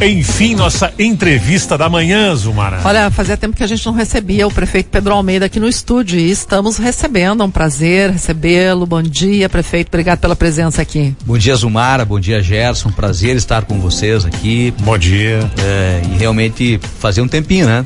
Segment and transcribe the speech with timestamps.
[0.00, 2.80] Enfim, nossa entrevista da manhã, Zumara.
[2.84, 6.18] Olha, fazia tempo que a gente não recebia o prefeito Pedro Almeida aqui no estúdio
[6.20, 7.42] e estamos recebendo.
[7.42, 8.86] É um prazer recebê-lo.
[8.86, 9.88] Bom dia, prefeito.
[9.88, 11.16] Obrigado pela presença aqui.
[11.26, 12.04] Bom dia, Zumara.
[12.04, 12.92] Bom dia, Gerson.
[12.92, 14.72] Prazer estar com vocês aqui.
[14.80, 15.40] Bom dia.
[15.58, 17.84] É, e realmente fazer um tempinho, né?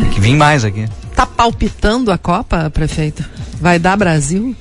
[0.00, 0.88] Tem que vir mais aqui.
[1.14, 3.24] Tá palpitando a Copa, prefeito?
[3.60, 4.56] Vai dar Brasil?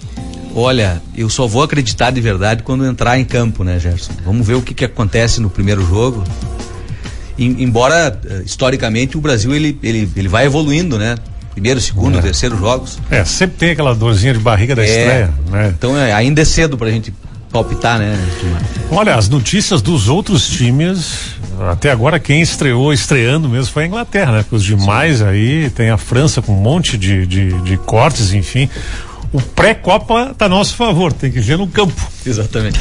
[0.57, 4.13] Olha, eu só vou acreditar de verdade quando entrar em campo, né, Gerson?
[4.23, 6.23] Vamos ver o que, que acontece no primeiro jogo.
[7.37, 11.17] E, embora, eh, historicamente, o Brasil ele, ele, ele vai evoluindo, né?
[11.51, 12.21] Primeiro, segundo, é.
[12.21, 12.97] terceiro jogos.
[13.11, 15.73] É, sempre tem aquela dorzinha de barriga da é, estreia, né?
[15.77, 17.13] Então é, ainda é cedo pra gente
[17.51, 18.17] palpitar, né?
[18.89, 21.35] Olha, as notícias dos outros times,
[21.69, 24.37] até agora quem estreou, estreando mesmo foi a Inglaterra, né?
[24.43, 25.25] Porque os demais Sim.
[25.25, 28.69] aí, tem a França com um monte de, de, de cortes, enfim
[29.35, 31.93] o pré-copa está a nosso favor, tem que ver no campo.
[32.25, 32.79] Exatamente.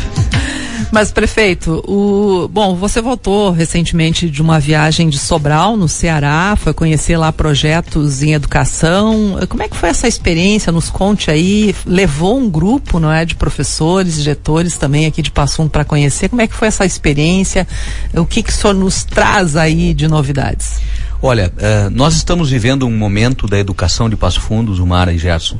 [0.92, 6.72] Mas, prefeito, o bom, você voltou recentemente de uma viagem de Sobral, no Ceará, foi
[6.72, 9.36] conhecer lá projetos em educação.
[9.48, 10.72] Como é que foi essa experiência?
[10.72, 11.74] Nos conte aí.
[11.84, 16.28] Levou um grupo, não é, de professores, diretores também aqui de Passo Fundo para conhecer.
[16.28, 17.66] Como é que foi essa experiência?
[18.14, 20.80] O que que o senhor nos traz aí de novidades?
[21.20, 25.58] Olha, uh, nós estamos vivendo um momento da educação de Passo Fundo, Zumara e Gerson,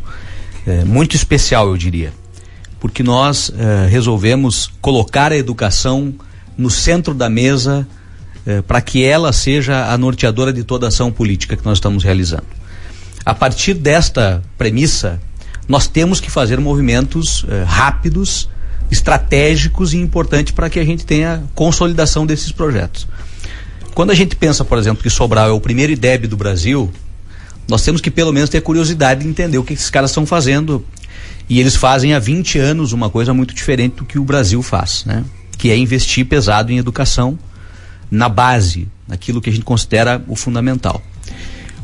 [0.67, 2.13] é, muito especial, eu diria,
[2.81, 6.15] porque nós é, resolvemos colocar a educação
[6.57, 7.87] no centro da mesa
[8.47, 12.03] é, para que ela seja a norteadora de toda a ação política que nós estamos
[12.03, 12.47] realizando.
[13.25, 15.21] A partir desta premissa,
[15.67, 18.51] nós temos que fazer movimentos rápidos,
[18.91, 23.09] estratégicos e importantes para que a gente tenha consolidação desses projetos.
[23.95, 26.93] Quando a gente pensa, por exemplo, que Sobral é o primeiro IDEB do Brasil,
[27.69, 30.85] nós temos que pelo menos ter curiosidade de entender o que esses caras estão fazendo.
[31.49, 35.05] E eles fazem há 20 anos uma coisa muito diferente do que o Brasil faz,
[35.05, 35.25] né?
[35.59, 37.39] Que é investir pesado em educação
[38.11, 41.03] na base, naquilo que a gente considera o fundamental.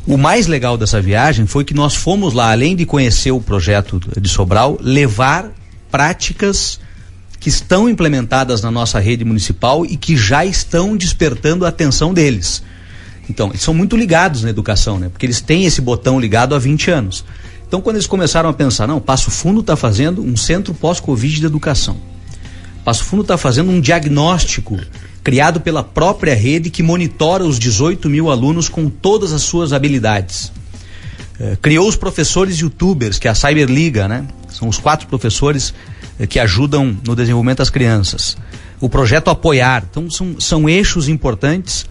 [0.07, 3.99] O mais legal dessa viagem foi que nós fomos lá, além de conhecer o projeto
[4.19, 5.51] de Sobral, levar
[5.91, 6.79] práticas
[7.39, 12.63] que estão implementadas na nossa rede municipal e que já estão despertando a atenção deles.
[13.31, 15.07] Então, eles são muito ligados na educação, né?
[15.07, 17.23] Porque eles têm esse botão ligado há 20 anos.
[17.65, 21.45] Então, quando eles começaram a pensar, não, Passo Fundo está fazendo um centro pós-Covid de
[21.45, 21.95] educação.
[22.83, 24.77] Passo Fundo está fazendo um diagnóstico
[25.23, 30.51] criado pela própria rede que monitora os 18 mil alunos com todas as suas habilidades.
[31.39, 34.27] É, criou os professores youtubers, que é a Cyberliga, né?
[34.49, 35.73] São os quatro professores
[36.19, 38.35] é, que ajudam no desenvolvimento das crianças.
[38.81, 39.85] O projeto Apoiar.
[39.89, 41.85] Então, são, são eixos importantes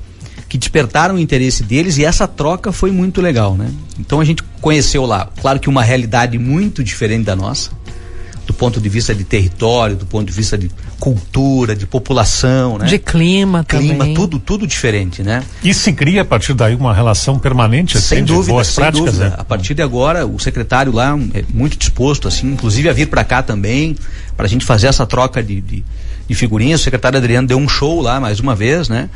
[0.51, 3.71] que despertaram o interesse deles e essa troca foi muito legal, né?
[4.01, 7.71] Então a gente conheceu lá, claro que uma realidade muito diferente da nossa,
[8.49, 10.69] do ponto de vista de território, do ponto de vista de
[10.99, 12.87] cultura, de população, né?
[12.87, 14.13] De clima, clima, também.
[14.13, 15.45] tudo, tudo diferente, né?
[15.63, 19.05] E se cria a partir daí uma relação permanente, assim, sem dúvida, boas sem práticas,
[19.05, 19.31] dúvida.
[19.31, 19.37] né?
[19.39, 23.23] A partir de agora, o secretário lá é muito disposto, assim, inclusive a vir para
[23.23, 23.95] cá também,
[24.37, 25.85] para a gente fazer essa troca de, de,
[26.31, 26.81] de figurinhas.
[26.81, 29.11] O secretário Adriano deu um show lá mais uma vez, né?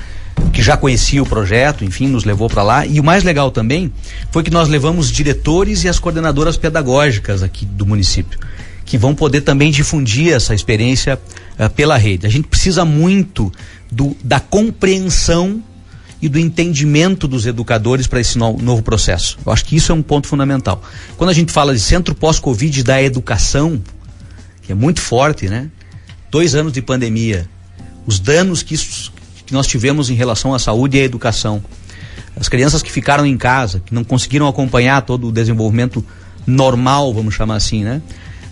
[0.52, 2.84] que já conhecia o projeto, enfim, nos levou para lá.
[2.84, 3.92] E o mais legal também
[4.32, 8.36] foi que nós levamos diretores e as coordenadoras pedagógicas aqui do município,
[8.84, 11.20] que vão poder também difundir essa experiência
[11.56, 12.26] uh, pela rede.
[12.26, 13.52] A gente precisa muito
[13.92, 15.62] do, da compreensão
[16.20, 19.38] e do entendimento dos educadores para esse no, novo processo.
[19.46, 20.82] Eu acho que isso é um ponto fundamental.
[21.16, 23.80] Quando a gente fala de centro pós-Covid da educação,
[24.62, 25.70] que é muito forte, né?
[26.34, 27.48] Dois anos de pandemia,
[28.04, 29.12] os danos que isso
[29.46, 31.62] que nós tivemos em relação à saúde e à educação.
[32.34, 36.04] As crianças que ficaram em casa, que não conseguiram acompanhar todo o desenvolvimento
[36.44, 38.02] normal, vamos chamar assim, né?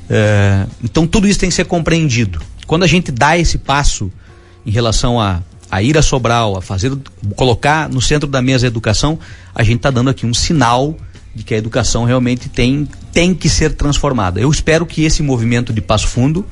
[0.09, 2.41] É, então tudo isso tem que ser compreendido.
[2.69, 4.13] Quando a gente dá esse passo
[4.65, 6.97] em relação a, a ir a Sobral, a fazer,
[7.35, 9.19] colocar no centro da mesa a educação,
[9.53, 10.97] a gente está dando aqui um sinal
[11.35, 14.39] de que a educação realmente tem, tem que ser transformada.
[14.39, 16.47] Eu espero que esse movimento de Passo Fundo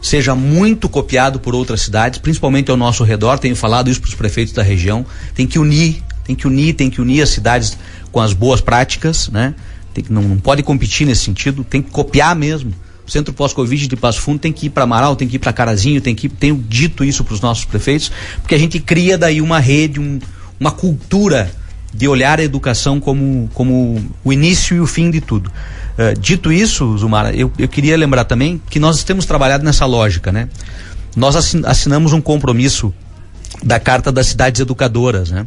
[0.00, 3.38] seja muito copiado por outras cidades, principalmente ao nosso redor.
[3.38, 5.04] Tenho falado isso para os prefeitos da região.
[5.34, 7.76] Tem que unir, tem que unir, tem que unir as cidades
[8.10, 9.54] com as boas práticas, né?
[9.92, 12.72] Tem que, não, não pode competir nesse sentido, tem que copiar mesmo.
[13.06, 15.52] O Centro Pós-Covid de Passo Fundo tem que ir para Amaral, tem que ir para
[15.52, 18.10] Carazinho, tem que ir, tenho dito isso para os nossos prefeitos,
[18.40, 20.20] porque a gente cria daí uma rede, um,
[20.60, 21.50] uma cultura
[21.92, 25.50] de olhar a educação como, como o início e o fim de tudo.
[25.98, 30.30] Uh, dito isso, Zumara, eu, eu queria lembrar também que nós temos trabalhado nessa lógica,
[30.30, 30.48] né?
[31.16, 31.34] Nós
[31.64, 32.94] assinamos um compromisso
[33.62, 35.46] da Carta das Cidades Educadoras, né?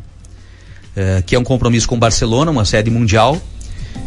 [0.95, 3.41] Uh, que é um compromisso com Barcelona, uma sede mundial,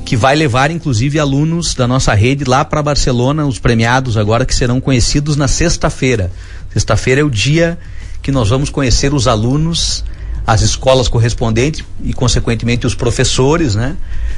[0.04, 4.54] que vai levar inclusive alunos da nossa rede lá para Barcelona, os premiados agora que
[4.54, 6.30] serão conhecidos na sexta-feira.
[6.72, 7.78] Sexta-feira é o dia
[8.22, 10.04] que nós vamos conhecer os alunos,
[10.46, 13.96] as escolas correspondentes e, consequentemente, os professores, né?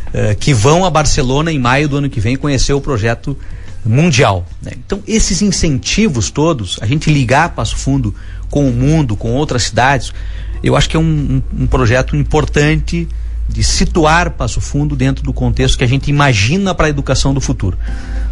[0.08, 3.36] Uh, que vão a Barcelona em maio do ano que vem conhecer o projeto
[3.84, 4.46] mundial.
[4.62, 4.72] Né?
[4.76, 8.14] Então, esses incentivos todos, a gente ligar Passo Fundo
[8.50, 10.12] com o mundo, com outras cidades,
[10.62, 13.06] eu acho que é um, um, um projeto importante
[13.48, 17.40] de situar Passo Fundo dentro do contexto que a gente imagina para a educação do
[17.40, 17.78] futuro.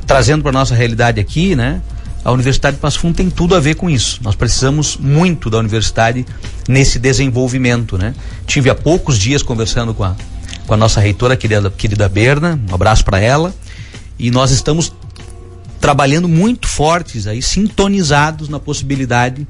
[0.07, 1.81] Trazendo para nossa realidade aqui, né?
[2.27, 4.19] A Universidade de Passo Fundo tem tudo a ver com isso.
[4.21, 6.27] Nós precisamos muito da universidade
[6.69, 8.17] nesse desenvolvimento, né?
[8.45, 10.17] Tive há poucos dias conversando com a,
[10.67, 13.55] com a nossa reitora querida, querida Berna, um abraço para ela,
[14.19, 14.93] e nós estamos
[15.81, 19.47] trabalhando muito fortes aí, sintonizados na possibilidade,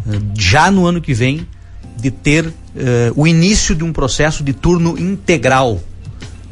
[0.00, 1.48] uh, já no ano que vem,
[1.96, 2.52] de ter uh,
[3.16, 5.80] o início de um processo de turno integral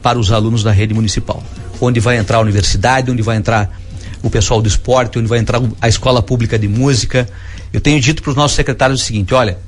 [0.00, 1.44] para os alunos da rede municipal,
[1.78, 3.77] onde vai entrar a universidade, onde vai entrar
[4.22, 7.28] o pessoal do esporte, onde vai entrar a escola pública de música.
[7.72, 9.58] Eu tenho dito para os nossos secretários o seguinte: olha,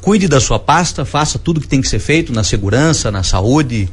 [0.00, 3.88] cuide da sua pasta, faça tudo que tem que ser feito na segurança, na saúde,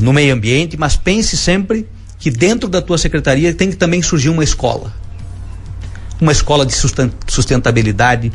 [0.00, 1.86] no meio ambiente, mas pense sempre
[2.18, 4.94] que dentro da tua secretaria tem que também surgir uma escola.
[6.20, 6.72] Uma escola de
[7.28, 8.32] sustentabilidade,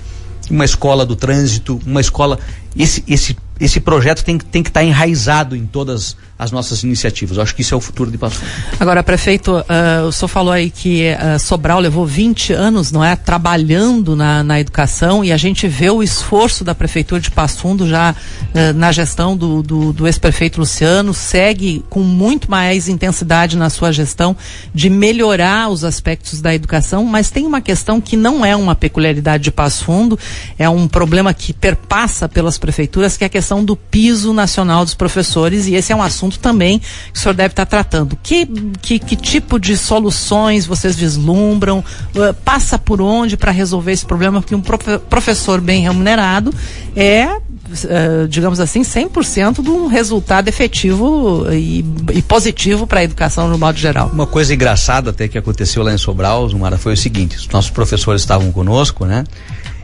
[0.50, 2.38] uma escola do trânsito, uma escola.
[2.76, 7.38] Esse, esse, esse projeto tem, tem que estar tá enraizado em todas as nossas iniciativas.
[7.38, 8.50] Eu acho que isso é o futuro de Passo Fundo.
[8.80, 13.16] Agora, prefeito, uh, o senhor falou aí que uh, Sobral levou 20 anos, não é,
[13.16, 17.88] trabalhando na, na educação e a gente vê o esforço da prefeitura de Passo Fundo
[17.88, 23.70] já uh, na gestão do, do, do ex-prefeito Luciano, segue com muito mais intensidade na
[23.70, 24.36] sua gestão
[24.74, 29.44] de melhorar os aspectos da educação, mas tem uma questão que não é uma peculiaridade
[29.44, 30.18] de Passo Fundo,
[30.58, 34.96] é um problema que perpassa pelas prefeituras, que é a questão do piso nacional dos
[34.96, 38.18] professores e esse é um assunto assunto também que o senhor deve estar tratando.
[38.24, 38.46] Que,
[38.82, 41.84] que, que tipo de soluções vocês vislumbram?
[42.16, 44.42] Uh, passa por onde para resolver esse problema?
[44.42, 46.54] Porque um profe professor bem remunerado
[46.96, 47.38] é
[47.72, 53.58] Uh, digamos assim, 100% de um resultado efetivo e, e positivo para a educação no
[53.58, 54.10] modo geral.
[54.12, 57.72] Uma coisa engraçada até que aconteceu lá em Sobral, Zumara, foi o seguinte: os nossos
[57.72, 59.24] professores estavam conosco, né?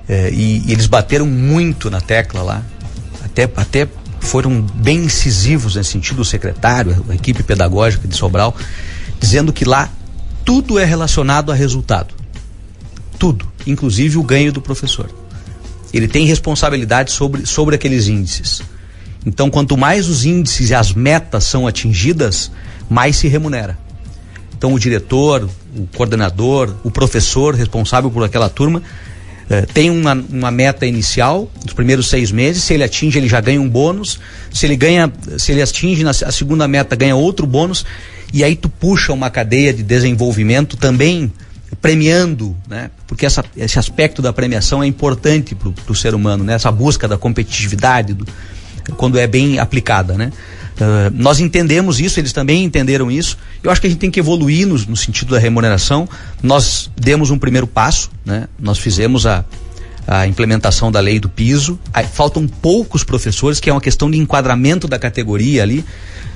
[0.10, 2.62] Eh, e, e, eles bateram muito na tecla lá,
[3.24, 3.88] até, até
[4.20, 8.56] foram bem incisivos nesse sentido, o secretário, a equipe pedagógica de Sobral,
[9.20, 9.90] dizendo que lá
[10.44, 12.14] tudo é relacionado a resultado.
[13.20, 15.10] Tudo, inclusive o ganho do professor.
[15.94, 18.62] Ele tem responsabilidade sobre, sobre aqueles índices.
[19.26, 22.52] Então, quanto mais os índices e as metas são atingidas,
[22.90, 23.78] mais se remunera.
[24.58, 28.82] Então, o diretor, o coordenador, o professor responsável por aquela turma
[29.50, 33.40] é, tem uma, uma meta inicial dos primeiros seis meses, se ele atinge, ele já
[33.40, 34.20] ganha um bônus.
[34.54, 37.86] Se ele ganha, se ele atinge na, a segunda meta, ganha outro bônus.
[38.34, 41.32] E aí tu puxa uma cadeia de desenvolvimento também
[41.82, 42.92] premiando, né?
[43.06, 46.54] Porque essa, esse aspecto da premiação é importante para o ser humano, né?
[46.54, 48.28] Essa busca da competitividade, do,
[48.98, 50.32] quando é bem aplicada, né?
[50.78, 53.38] Uh, nós entendemos isso, eles também entenderam isso.
[53.64, 56.08] Eu acho que a gente tem que evoluir no, no sentido da remuneração.
[56.42, 58.48] Nós demos um primeiro passo, né?
[58.60, 59.44] Nós fizemos a,
[60.08, 61.80] a implementação da lei do piso.
[61.92, 65.80] Aí, faltam poucos professores, que é uma questão de enquadramento da categoria ali.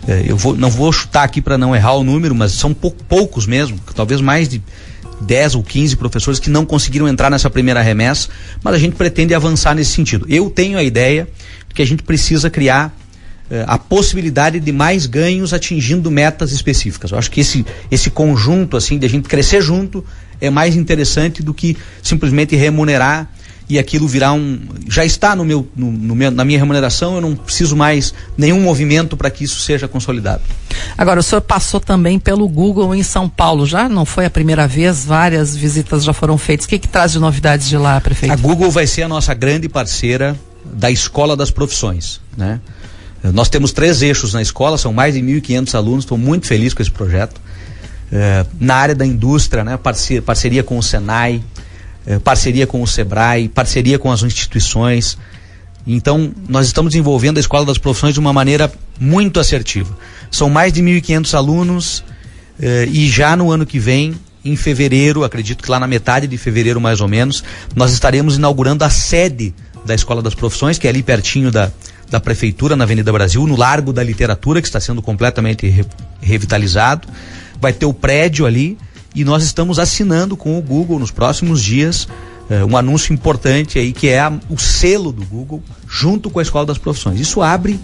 [0.08, 2.96] Uh, eu vou, não vou chutar aqui para não errar o número, mas são pou,
[3.08, 4.60] poucos mesmo, talvez mais de
[5.22, 8.30] 10 ou 15 professores que não conseguiram entrar nessa primeira remessa,
[8.64, 10.26] mas a gente pretende avançar nesse sentido.
[10.28, 11.28] Eu tenho a ideia
[11.68, 13.01] de que a gente precisa criar eh,
[13.68, 17.12] a possibilidade de mais ganhos atingindo metas específicas.
[17.12, 20.04] Eu acho que esse, esse conjunto, assim, de a gente crescer junto
[20.40, 23.30] é mais interessante do que simplesmente remunerar
[23.70, 24.60] e aquilo virar um.
[24.90, 28.60] Já está no meu, no, no meu, na minha remuneração, eu não preciso mais nenhum
[28.60, 30.42] movimento para que isso seja consolidado.
[30.98, 34.68] Agora, o senhor passou também pelo Google em São Paulo, já não foi a primeira
[34.68, 36.66] vez, várias visitas já foram feitas.
[36.66, 38.34] O que, que traz de novidades de lá, prefeito?
[38.34, 42.60] A Google vai ser a nossa grande parceira da Escola das Profissões, né?
[43.24, 46.82] Nós temos três eixos na escola, são mais de 1.500 alunos, estou muito feliz com
[46.82, 47.40] esse projeto.
[48.12, 51.42] É, na área da indústria, né, parceria, parceria com o Senai,
[52.06, 55.18] é, parceria com o Sebrae, parceria com as instituições.
[55.86, 59.96] Então, nós estamos desenvolvendo a Escola das Profissões de uma maneira muito assertiva.
[60.30, 62.04] São mais de 1.500 alunos
[62.60, 66.38] é, e já no ano que vem, em fevereiro, acredito que lá na metade de
[66.38, 67.44] fevereiro mais ou menos,
[67.76, 69.54] nós estaremos inaugurando a sede
[69.86, 71.72] da Escola das Profissões, que é ali pertinho da,
[72.12, 75.86] da Prefeitura na Avenida Brasil, no Largo da Literatura, que está sendo completamente re
[76.22, 77.08] revitalizado.
[77.60, 78.78] Vai ter o prédio ali
[79.16, 82.08] e nós estamos assinando com o Google nos próximos dias
[82.50, 86.42] eh, um anúncio importante aí que é a, o selo do Google junto com a
[86.42, 87.20] Escola das Profissões.
[87.20, 87.80] Isso abre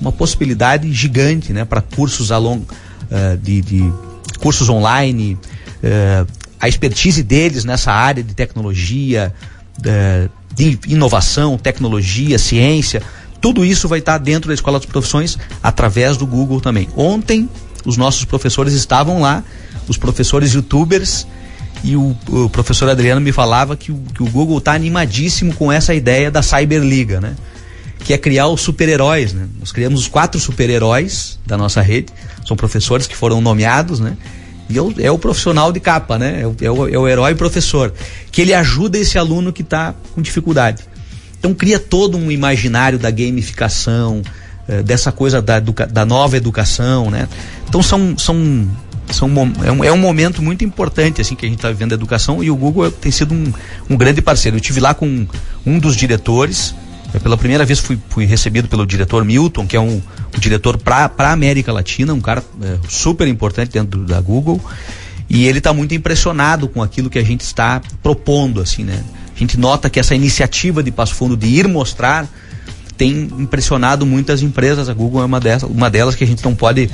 [0.00, 3.92] uma possibilidade gigante né, para cursos a long, uh, de, de,
[4.40, 6.26] cursos online, uh,
[6.58, 9.34] a expertise deles nessa área de tecnologia,
[10.54, 13.02] de inovação, tecnologia, ciência,
[13.42, 16.88] tudo isso vai estar dentro da Escola das Profissões através do Google também.
[16.96, 17.48] Ontem,
[17.84, 19.42] os nossos professores estavam lá,
[19.88, 21.26] os professores youtubers,
[21.82, 25.72] e o, o professor Adriano me falava que o, que o Google está animadíssimo com
[25.72, 27.34] essa ideia da Cyberliga, né?
[28.04, 29.48] Que é criar os super-heróis, né?
[29.58, 32.12] Nós criamos os quatro super-heróis da nossa rede,
[32.46, 34.16] são professores que foram nomeados, né?
[34.70, 36.42] E é o, é o profissional de capa, né?
[36.42, 37.92] É o, é o, é o herói professor,
[38.30, 40.84] que ele ajuda esse aluno que está com dificuldade.
[41.42, 44.22] Então cria todo um imaginário da gamificação,
[44.68, 47.28] eh, dessa coisa da, da nova educação, né?
[47.68, 48.68] Então são, são,
[49.10, 49.28] são
[49.64, 52.44] é, um, é um momento muito importante assim que a gente está vivendo a educação
[52.44, 53.52] e o Google tem sido um,
[53.90, 54.56] um grande parceiro.
[54.56, 55.26] Eu tive lá com
[55.66, 56.76] um dos diretores,
[57.24, 60.00] pela primeira vez fui, fui, recebido pelo diretor Milton, que é um,
[60.32, 64.60] um diretor para a América Latina, um cara é, super importante dentro da Google.
[65.28, 69.02] E ele está muito impressionado com aquilo que a gente está propondo, assim, né?
[69.42, 72.28] Gente nota que essa iniciativa de Passo Fundo de ir mostrar
[72.96, 74.88] tem impressionado muitas empresas.
[74.88, 76.88] A Google é uma, dessas, uma delas que a gente não pode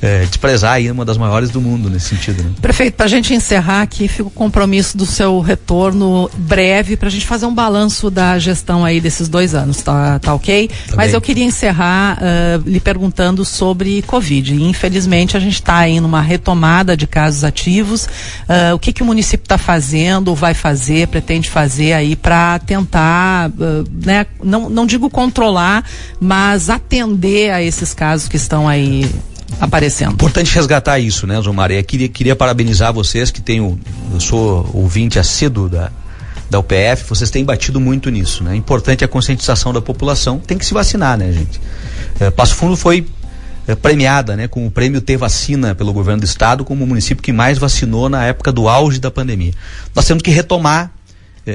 [0.00, 2.42] é, desprezar aí uma das maiores do mundo nesse sentido.
[2.42, 2.50] Né?
[2.60, 7.10] Prefeito, para a gente encerrar aqui, fica o compromisso do seu retorno breve para a
[7.10, 10.68] gente fazer um balanço da gestão aí desses dois anos, tá, tá ok?
[10.68, 11.14] Tá Mas bem.
[11.14, 14.54] eu queria encerrar uh, lhe perguntando sobre Covid.
[14.62, 18.04] Infelizmente a gente está aí numa retomada de casos ativos.
[18.04, 23.50] Uh, o que, que o município está fazendo, vai fazer, pretende fazer aí para tentar,
[23.50, 25.84] uh, né, não, não digo controlar,
[26.20, 29.08] mas atender a esses casos que estão aí
[29.60, 30.12] aparecendo.
[30.12, 31.70] Importante resgatar isso, né, Zomar?
[31.70, 33.78] Eu queria, queria parabenizar vocês que tenho,
[34.12, 35.90] eu sou ouvinte assíduo da,
[36.50, 38.54] da UPF, vocês têm batido muito nisso, né?
[38.54, 41.60] Importante a conscientização da população, tem que se vacinar, né, gente?
[42.20, 43.06] É, Passo Fundo foi
[43.66, 47.22] é, premiada, né, com o prêmio Ter Vacina pelo governo do estado como o município
[47.22, 49.52] que mais vacinou na época do auge da pandemia.
[49.94, 50.90] Nós temos que retomar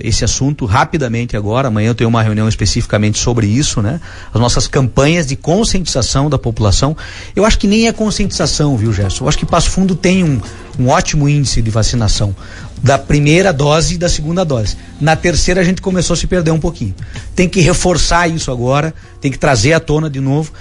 [0.04, 1.68] esse assunto rapidamente agora.
[1.68, 4.00] Amanhã eu tenho uma reunião especificamente sobre isso, né?
[4.34, 6.96] As nossas campanhas de conscientização da população.
[7.36, 9.24] Eu acho que nem é conscientização, viu, Gerson?
[9.24, 10.42] Eu acho que Passo Fundo tem um,
[10.80, 12.36] um ótimo índice de vacinação
[12.82, 14.76] da primeira dose e da segunda dose.
[15.00, 16.94] Na terceira a gente começou a se perder um pouquinho.
[17.34, 20.52] Tem que reforçar isso agora, tem que trazer à tona de novo.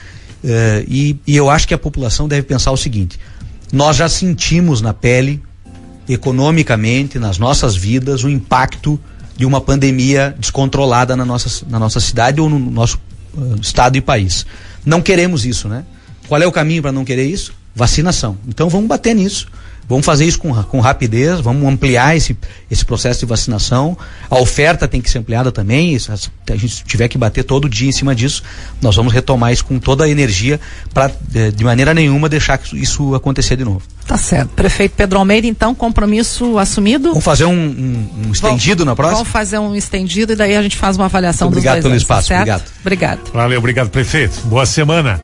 [0.45, 3.19] Uh, e, e eu acho que a população deve pensar o seguinte:
[3.73, 5.43] nós já sentimos na pele,
[6.09, 9.01] economicamente, nas nossas vidas, o impacto
[9.43, 12.97] de uma pandemia descontrolada na nossa, na nossa cidade ou no nosso
[13.35, 14.47] uh, estado e país.
[14.87, 15.85] Não queremos isso, né?
[16.29, 17.53] Qual é o caminho para não querer isso?
[17.75, 18.39] Vacinação.
[18.47, 19.49] Então vamos bater nisso.
[19.93, 22.35] Vamos fazer isso com, com rapidez, vamos ampliar esse,
[22.71, 23.95] esse processo de vacinação.
[24.31, 25.99] A oferta tem que ser ampliada também.
[25.99, 28.43] Se a gente tiver que bater todo dia em cima disso,
[28.81, 30.59] nós vamos retomar isso com toda a energia
[30.95, 33.83] para, de, maneira nenhuma, deixar isso acontecer de novo.
[34.07, 34.49] Tá certo.
[34.55, 37.11] Prefeito Pedro Almeida, então, compromisso assumido?
[37.11, 39.19] Vamos fazer um, um, um estendido vamos, na próxima?
[39.19, 41.83] Vamos fazer um estendido e daí a gente faz uma avaliação Muito dos obrigado dois
[41.83, 42.29] pelo anos, espaço.
[42.29, 42.65] Tá obrigado.
[42.81, 43.21] Obrigado.
[43.35, 44.41] Valeu, obrigado, prefeito.
[44.47, 45.21] Boa semana.